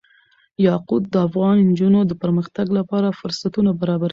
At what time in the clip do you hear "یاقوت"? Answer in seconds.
0.67-1.03